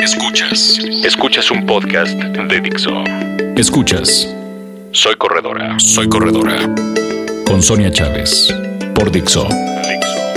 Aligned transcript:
Escuchas. 0.00 0.78
Escuchas 1.04 1.50
un 1.50 1.66
podcast 1.66 2.14
de 2.14 2.60
Dixo. 2.62 3.04
Escuchas. 3.54 4.34
Soy 4.92 5.14
corredora. 5.16 5.78
Soy 5.78 6.08
corredora. 6.08 6.74
Con 7.46 7.62
Sonia 7.62 7.92
Chávez. 7.92 8.48
Por 8.94 9.10
Dixo. 9.12 9.46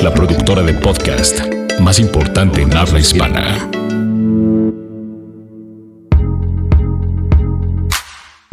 La 0.01 0.13
productora 0.13 0.63
de 0.63 0.73
podcast 0.73 1.39
más 1.79 1.97
importante 1.99 2.61
en 2.61 2.75
habla 2.75 2.99
hispana. 2.99 3.69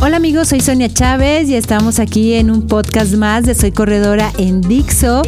Hola 0.02 0.16
amigos, 0.16 0.48
soy 0.48 0.60
Sonia 0.60 0.88
Chávez 0.88 1.48
y 1.50 1.56
estamos 1.56 1.98
aquí 1.98 2.34
en 2.34 2.50
un 2.50 2.66
podcast 2.66 3.12
más 3.14 3.44
de 3.44 3.54
Soy 3.54 3.70
Corredora 3.72 4.32
en 4.38 4.60
Dixo. 4.60 5.22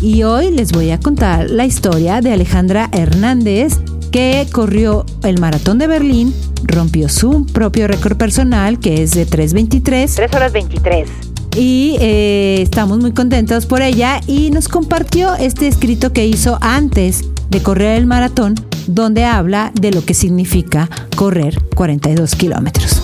Y 0.00 0.22
hoy 0.22 0.50
les 0.50 0.70
voy 0.70 0.90
a 0.90 1.00
contar 1.00 1.50
la 1.50 1.64
historia 1.64 2.20
de 2.20 2.32
Alejandra 2.32 2.88
Hernández, 2.92 3.80
que 4.14 4.46
corrió 4.52 5.04
el 5.24 5.40
maratón 5.40 5.78
de 5.78 5.88
Berlín, 5.88 6.32
rompió 6.62 7.08
su 7.08 7.46
propio 7.46 7.88
récord 7.88 8.16
personal, 8.16 8.78
que 8.78 9.02
es 9.02 9.10
de 9.10 9.26
3.23. 9.26 10.14
3 10.14 10.34
horas 10.34 10.52
23. 10.52 11.08
Y 11.56 11.96
eh, 11.98 12.60
estamos 12.62 13.00
muy 13.00 13.10
contentos 13.10 13.66
por 13.66 13.82
ella 13.82 14.20
y 14.28 14.52
nos 14.52 14.68
compartió 14.68 15.34
este 15.34 15.66
escrito 15.66 16.12
que 16.12 16.28
hizo 16.28 16.58
antes 16.60 17.24
de 17.50 17.60
correr 17.60 17.98
el 17.98 18.06
maratón, 18.06 18.54
donde 18.86 19.24
habla 19.24 19.72
de 19.74 19.90
lo 19.90 20.04
que 20.04 20.14
significa 20.14 20.88
correr 21.16 21.60
42 21.74 22.36
kilómetros. 22.36 23.02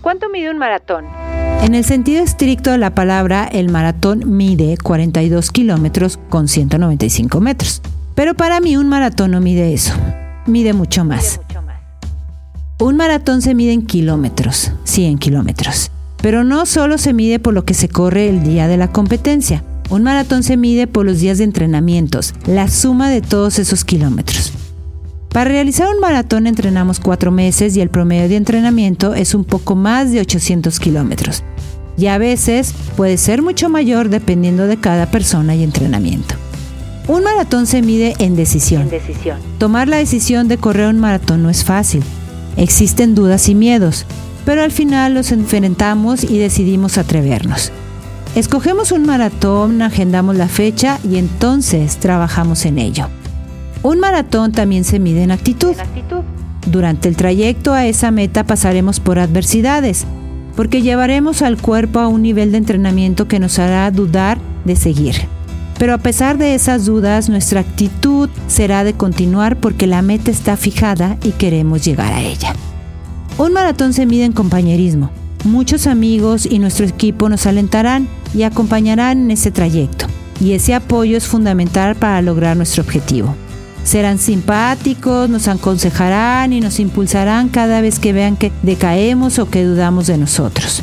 ¿Cuánto 0.00 0.28
mide 0.30 0.50
un 0.50 0.58
maratón? 0.58 1.04
En 1.62 1.76
el 1.76 1.84
sentido 1.84 2.24
estricto 2.24 2.72
de 2.72 2.78
la 2.78 2.92
palabra, 2.96 3.44
el 3.44 3.68
maratón 3.68 4.36
mide 4.36 4.78
42 4.82 5.52
kilómetros 5.52 6.18
con 6.28 6.48
195 6.48 7.40
metros. 7.40 7.82
Pero 8.16 8.34
para 8.34 8.58
mí 8.58 8.76
un 8.76 8.88
maratón 8.88 9.30
no 9.30 9.40
mide 9.40 9.72
eso, 9.72 9.94
mide 10.46 10.72
mucho 10.72 11.04
más. 11.04 11.40
Un 12.78 12.96
maratón 12.96 13.42
se 13.42 13.54
mide 13.54 13.72
en 13.72 13.86
kilómetros, 13.86 14.72
sí, 14.84 15.04
en 15.04 15.18
kilómetros. 15.18 15.90
Pero 16.22 16.44
no 16.44 16.66
solo 16.66 16.98
se 16.98 17.12
mide 17.12 17.38
por 17.38 17.54
lo 17.54 17.64
que 17.64 17.74
se 17.74 17.88
corre 17.88 18.28
el 18.28 18.42
día 18.42 18.68
de 18.68 18.76
la 18.76 18.90
competencia. 18.90 19.64
Un 19.90 20.02
maratón 20.02 20.42
se 20.42 20.56
mide 20.56 20.86
por 20.86 21.04
los 21.04 21.20
días 21.20 21.38
de 21.38 21.44
entrenamientos, 21.44 22.34
la 22.46 22.68
suma 22.68 23.10
de 23.10 23.20
todos 23.20 23.58
esos 23.58 23.84
kilómetros. 23.84 24.52
Para 25.30 25.50
realizar 25.50 25.88
un 25.94 26.00
maratón 26.00 26.46
entrenamos 26.46 27.00
cuatro 27.00 27.30
meses 27.30 27.76
y 27.76 27.80
el 27.80 27.88
promedio 27.88 28.28
de 28.28 28.36
entrenamiento 28.36 29.14
es 29.14 29.34
un 29.34 29.44
poco 29.44 29.76
más 29.76 30.10
de 30.10 30.20
800 30.20 30.80
kilómetros. 30.80 31.44
Y 31.96 32.06
a 32.06 32.18
veces 32.18 32.74
puede 32.96 33.16
ser 33.16 33.42
mucho 33.42 33.68
mayor 33.68 34.08
dependiendo 34.08 34.66
de 34.66 34.78
cada 34.78 35.10
persona 35.10 35.54
y 35.54 35.62
entrenamiento. 35.62 36.34
Un 37.10 37.24
maratón 37.24 37.66
se 37.66 37.82
mide 37.82 38.14
en 38.20 38.36
decisión. 38.36 38.82
En 38.82 38.90
decisión. 38.90 39.38
Tomar 39.58 39.88
la 39.88 39.96
decisión 39.96 40.46
de 40.46 40.58
correr 40.58 40.86
un 40.86 41.00
maratón 41.00 41.42
no 41.42 41.50
es 41.50 41.64
fácil. 41.64 42.04
Existen 42.56 43.16
dudas 43.16 43.48
y 43.48 43.56
miedos, 43.56 44.06
pero 44.44 44.62
al 44.62 44.70
final 44.70 45.14
los 45.14 45.32
enfrentamos 45.32 46.22
y 46.22 46.38
decidimos 46.38 46.98
atrevernos. 46.98 47.72
Escogemos 48.36 48.92
un 48.92 49.06
maratón, 49.06 49.82
agendamos 49.82 50.36
la 50.36 50.46
fecha 50.46 51.00
y 51.02 51.16
entonces 51.16 51.96
trabajamos 51.96 52.64
en 52.64 52.78
ello. 52.78 53.08
Un 53.82 53.98
maratón 53.98 54.52
también 54.52 54.84
se 54.84 55.00
mide 55.00 55.24
en 55.24 55.32
actitud. 55.32 55.72
En 55.72 55.80
actitud. 55.80 56.22
Durante 56.70 57.08
el 57.08 57.16
trayecto 57.16 57.72
a 57.72 57.86
esa 57.86 58.12
meta 58.12 58.44
pasaremos 58.44 59.00
por 59.00 59.18
adversidades, 59.18 60.06
porque 60.54 60.80
llevaremos 60.80 61.42
al 61.42 61.60
cuerpo 61.60 61.98
a 61.98 62.06
un 62.06 62.22
nivel 62.22 62.52
de 62.52 62.58
entrenamiento 62.58 63.26
que 63.26 63.40
nos 63.40 63.58
hará 63.58 63.90
dudar 63.90 64.38
de 64.64 64.76
seguir. 64.76 65.39
Pero 65.80 65.94
a 65.94 65.98
pesar 65.98 66.36
de 66.36 66.54
esas 66.54 66.84
dudas, 66.84 67.30
nuestra 67.30 67.60
actitud 67.60 68.28
será 68.48 68.84
de 68.84 68.92
continuar 68.92 69.56
porque 69.56 69.86
la 69.86 70.02
meta 70.02 70.30
está 70.30 70.58
fijada 70.58 71.16
y 71.24 71.30
queremos 71.30 71.82
llegar 71.82 72.12
a 72.12 72.20
ella. 72.20 72.54
Un 73.38 73.54
maratón 73.54 73.94
se 73.94 74.04
mide 74.04 74.26
en 74.26 74.32
compañerismo. 74.32 75.10
Muchos 75.42 75.86
amigos 75.86 76.44
y 76.44 76.58
nuestro 76.58 76.84
equipo 76.84 77.30
nos 77.30 77.46
alentarán 77.46 78.08
y 78.34 78.42
acompañarán 78.42 79.22
en 79.22 79.30
ese 79.30 79.50
trayecto, 79.50 80.04
y 80.38 80.52
ese 80.52 80.74
apoyo 80.74 81.16
es 81.16 81.26
fundamental 81.26 81.96
para 81.96 82.20
lograr 82.20 82.58
nuestro 82.58 82.82
objetivo. 82.82 83.34
Serán 83.82 84.18
simpáticos, 84.18 85.30
nos 85.30 85.48
aconsejarán 85.48 86.52
y 86.52 86.60
nos 86.60 86.78
impulsarán 86.78 87.48
cada 87.48 87.80
vez 87.80 87.98
que 87.98 88.12
vean 88.12 88.36
que 88.36 88.52
decaemos 88.62 89.38
o 89.38 89.48
que 89.48 89.64
dudamos 89.64 90.08
de 90.08 90.18
nosotros. 90.18 90.82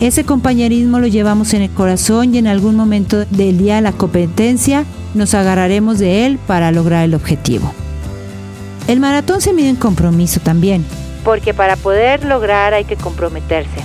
Ese 0.00 0.24
compañerismo 0.24 1.00
lo 1.00 1.08
llevamos 1.08 1.54
en 1.54 1.62
el 1.62 1.70
corazón 1.70 2.32
y 2.32 2.38
en 2.38 2.46
algún 2.46 2.76
momento 2.76 3.24
del 3.24 3.58
día 3.58 3.76
de 3.76 3.82
la 3.82 3.92
competencia 3.92 4.84
nos 5.14 5.34
agarraremos 5.34 5.98
de 5.98 6.24
él 6.24 6.38
para 6.46 6.70
lograr 6.70 7.04
el 7.04 7.14
objetivo. 7.14 7.72
El 8.86 9.00
maratón 9.00 9.40
se 9.40 9.52
mide 9.52 9.70
en 9.70 9.76
compromiso 9.76 10.38
también. 10.38 10.84
Porque 11.24 11.52
para 11.52 11.74
poder 11.74 12.24
lograr 12.24 12.74
hay 12.74 12.84
que 12.84 12.94
comprometerse. 12.94 13.80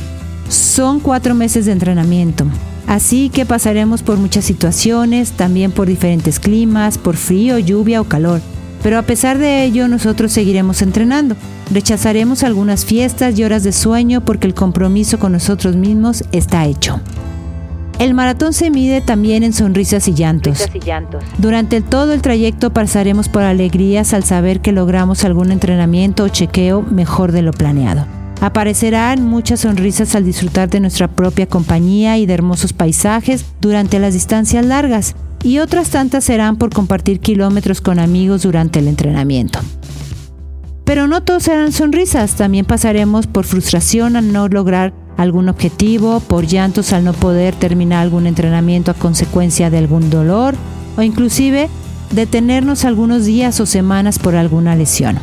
Son 0.50 1.00
cuatro 1.00 1.34
meses 1.34 1.66
de 1.66 1.72
entrenamiento. 1.72 2.45
Así 2.85 3.30
que 3.30 3.47
pasaremos 3.47 4.03
por 4.03 4.18
muchas 4.18 4.45
situaciones, 4.45 5.31
también 5.31 5.72
por 5.72 5.88
diferentes 5.88 6.40
climas, 6.40 7.00
por 7.00 7.18
frío, 7.18 7.57
lluvia 7.57 8.01
o 8.01 8.03
calor. 8.03 8.40
Pero 8.83 8.99
a 8.99 9.03
pesar 9.03 9.38
de 9.38 9.63
ello, 9.63 9.88
nosotros 9.88 10.33
seguiremos 10.33 10.81
entrenando. 10.81 11.35
Rechazaremos 11.71 12.44
algunas 12.44 12.85
fiestas 12.85 13.39
y 13.39 13.44
horas 13.44 13.63
de 13.63 13.71
sueño 13.71 14.21
porque 14.21 14.45
el 14.45 14.53
compromiso 14.53 15.17
con 15.17 15.31
nosotros 15.31 15.77
mismos 15.77 16.25
está 16.33 16.66
hecho. 16.66 16.99
El 17.99 18.13
maratón 18.13 18.53
se 18.53 18.69
mide 18.69 18.99
también 19.01 19.44
en 19.44 19.53
sonrisas 19.53 20.07
y 20.09 20.13
llantos. 20.13 20.59
Risas 20.59 20.75
y 20.75 20.79
llantos. 20.79 21.23
Durante 21.38 21.79
todo 21.79 22.11
el 22.11 22.21
trayecto 22.21 22.73
pasaremos 22.73 23.29
por 23.29 23.44
alegrías 23.44 24.13
al 24.13 24.25
saber 24.25 24.59
que 24.59 24.73
logramos 24.73 25.23
algún 25.23 25.51
entrenamiento 25.51 26.25
o 26.25 26.27
chequeo 26.27 26.81
mejor 26.81 27.31
de 27.31 27.44
lo 27.44 27.51
planeado. 27.51 28.05
Aparecerán 28.41 29.25
muchas 29.25 29.61
sonrisas 29.61 30.15
al 30.15 30.25
disfrutar 30.25 30.69
de 30.69 30.81
nuestra 30.81 31.07
propia 31.07 31.47
compañía 31.47 32.17
y 32.17 32.25
de 32.25 32.33
hermosos 32.33 32.73
paisajes 32.73 33.45
durante 33.61 34.00
las 34.00 34.13
distancias 34.13 34.65
largas, 34.65 35.15
y 35.44 35.59
otras 35.59 35.90
tantas 35.90 36.24
serán 36.24 36.58
por 36.58 36.74
compartir 36.74 37.20
kilómetros 37.20 37.81
con 37.81 38.00
amigos 38.00 38.44
durante 38.44 38.80
el 38.80 38.88
entrenamiento. 38.88 39.59
Pero 40.86 41.08
no 41.08 41.24
todos 41.24 41.44
serán 41.44 41.72
sonrisas, 41.72 42.36
también 42.36 42.66
pasaremos 42.66 43.28
por 43.28 43.46
frustración 43.46 44.16
al 44.16 44.31
no 44.34 44.48
lograr 44.48 44.94
algún 45.18 45.50
objetivo, 45.50 46.20
por 46.22 46.46
llantos 46.46 46.92
al 46.94 47.04
no 47.04 47.14
poder 47.14 47.56
terminar 47.56 48.02
algún 48.02 48.28
entrenamiento 48.28 48.92
a 48.92 48.96
consecuencia 48.96 49.70
de 49.70 49.78
algún 49.78 50.09
dolor 50.09 50.56
o 50.98 51.02
inclusive 51.02 51.70
detenernos 52.12 52.86
algunos 52.86 53.25
días 53.25 53.60
o 53.60 53.66
semanas 53.66 54.20
por 54.20 54.36
alguna 54.36 54.75
lesión. 54.75 55.18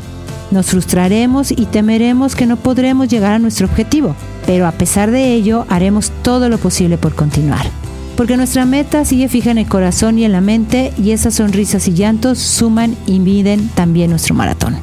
Nos 0.50 0.66
frustraremos 0.66 1.52
y 1.52 1.66
temeremos 1.66 2.34
que 2.34 2.46
no 2.46 2.56
podremos 2.56 3.08
llegar 3.08 3.32
a 3.32 3.38
nuestro 3.38 3.66
objetivo, 3.66 4.16
pero 4.46 4.66
a 4.66 4.72
pesar 4.72 5.10
de 5.10 5.34
ello 5.34 5.64
haremos 5.68 6.10
todo 6.22 6.48
lo 6.48 6.58
posible 6.58 6.98
por 6.98 7.14
continuar. 7.14 7.79
Porque 8.20 8.36
nuestra 8.36 8.66
meta 8.66 9.06
sigue 9.06 9.30
fija 9.30 9.50
en 9.50 9.56
el 9.56 9.66
corazón 9.66 10.18
y 10.18 10.26
en 10.26 10.32
la 10.32 10.42
mente 10.42 10.92
y 11.02 11.12
esas 11.12 11.36
sonrisas 11.36 11.88
y 11.88 11.94
llantos 11.94 12.38
suman 12.38 12.94
y 13.06 13.18
miden 13.18 13.68
también 13.68 14.10
nuestro 14.10 14.34
maratón. 14.34 14.76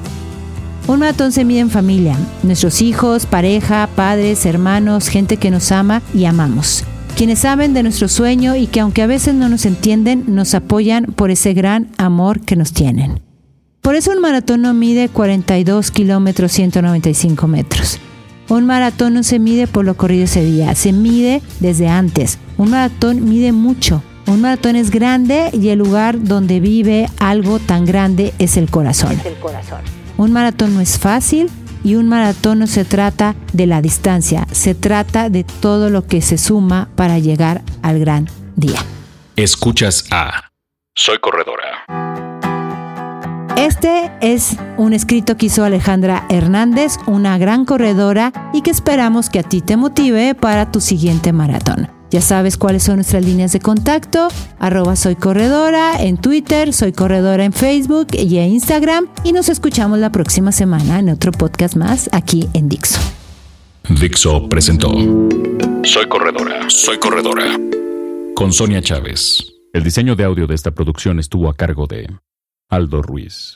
Un 0.88 0.98
maratón 0.98 1.32
se 1.32 1.46
mide 1.46 1.60
en 1.60 1.70
familia, 1.70 2.18
nuestros 2.42 2.82
hijos, 2.82 3.28
pareja, 3.28 3.90
padres, 3.96 4.48
hermanos, 4.48 5.10
gente 5.10 5.38
que 5.38 5.52
nos 5.52 5.72
ama 5.72 6.02
y 6.16 6.26
amamos. 6.26 6.84
Quienes 7.16 7.38
saben 7.38 7.76
de 7.76 7.84
nuestro 7.84 8.08
sueño 8.08 8.56
y 8.56 8.66
que 8.66 8.80
aunque 8.80 9.04
a 9.04 9.08
veces 9.08 9.36
no 9.36 9.50
nos 9.50 9.68
entienden, 9.68 10.24
nos 10.30 10.56
apoyan 10.56 11.06
por 11.06 11.30
ese 11.30 11.54
gran 11.54 11.90
amor 12.00 12.42
que 12.42 12.56
nos 12.56 12.74
tienen. 12.74 13.22
Por 13.82 13.94
eso 13.94 14.14
un 14.14 14.20
maratón 14.20 14.64
no 14.64 14.74
mide 14.74 15.10
42 15.10 15.92
kilómetros 15.92 16.52
195 16.54 17.48
metros. 17.48 18.00
Un 18.50 18.66
maratón 18.66 19.14
no 19.14 19.24
se 19.24 19.40
mide 19.40 19.68
por 19.68 19.84
lo 19.84 19.98
corrido 19.98 20.24
ese 20.24 20.44
día, 20.44 20.74
se 20.76 20.94
mide 20.94 21.42
desde 21.60 21.90
antes. 21.90 22.40
Un 22.58 22.70
maratón 22.72 23.28
mide 23.28 23.52
mucho. 23.52 24.02
Un 24.26 24.42
maratón 24.42 24.76
es 24.76 24.90
grande 24.90 25.50
y 25.54 25.70
el 25.70 25.80
lugar 25.80 26.24
donde 26.24 26.60
vive 26.60 27.10
algo 27.20 27.60
tan 27.60 27.86
grande 27.86 28.34
es 28.40 28.58
el 28.58 28.70
corazón. 28.70 29.14
Es 29.14 29.26
el 29.26 29.36
corazón. 29.36 29.82
Un 30.18 30.32
maratón 30.32 30.74
no 30.74 30.82
es 30.82 30.98
fácil 30.98 31.50
y 31.84 31.96
un 31.96 32.08
maratón 32.08 32.60
no 32.60 32.68
se 32.68 32.86
trata 32.86 33.36
de 33.54 33.68
la 33.68 33.82
distancia, 33.82 34.48
se 34.52 34.76
trata 34.76 35.30
de 35.30 35.44
todo 35.44 35.90
lo 35.90 36.06
que 36.08 36.22
se 36.22 36.38
suma 36.38 36.90
para 36.96 37.20
llegar 37.20 37.62
al 37.82 38.00
gran 38.00 38.28
día. 38.56 38.80
Escuchas 39.36 40.06
a 40.12 40.50
Soy 40.96 41.20
corredora. 41.20 42.37
Este 43.68 44.10
es 44.22 44.56
un 44.78 44.94
escrito 44.94 45.36
que 45.36 45.48
hizo 45.48 45.66
Alejandra 45.66 46.26
Hernández, 46.30 46.94
una 47.06 47.38
gran 47.38 47.66
corredora 47.66 48.32
y 48.54 48.62
que 48.62 48.72
esperamos 48.72 49.30
que 49.30 49.40
a 49.40 49.44
ti 49.44 49.60
te 49.60 49.76
motive 49.76 50.36
para 50.36 50.72
tu 50.72 50.80
siguiente 50.80 51.34
maratón. 51.34 51.90
Ya 52.10 52.22
sabes 52.22 52.56
cuáles 52.56 52.84
son 52.84 52.96
nuestras 52.96 53.26
líneas 53.26 53.52
de 53.52 53.60
contacto, 53.60 54.30
arroba 54.58 54.96
soy 54.96 55.18
corredora 55.18 56.02
en 56.02 56.16
Twitter, 56.16 56.72
soy 56.72 56.94
corredora 56.94 57.44
en 57.44 57.52
Facebook 57.52 58.08
y 58.14 58.38
en 58.38 58.52
Instagram 58.52 59.10
y 59.26 59.34
nos 59.34 59.50
escuchamos 59.50 60.00
la 60.00 60.14
próxima 60.14 60.54
semana 60.54 61.00
en 61.00 61.10
otro 61.10 61.34
podcast 61.34 61.76
más 61.76 62.10
aquí 62.14 62.48
en 62.54 62.70
Dixo. 62.70 63.02
Dixo 63.90 64.48
presentó 64.48 64.94
Soy 65.84 66.08
corredora. 66.08 66.70
Soy 66.70 66.98
corredora. 67.00 67.60
Con 68.34 68.54
Sonia 68.54 68.82
Chávez. 68.82 69.44
El 69.74 69.84
diseño 69.84 70.16
de 70.16 70.24
audio 70.24 70.48
de 70.48 70.56
esta 70.56 70.72
producción 70.72 71.20
estuvo 71.20 71.50
a 71.50 71.54
cargo 71.54 71.86
de 71.86 72.08
Aldo 72.70 73.02
Ruiz. 73.02 73.46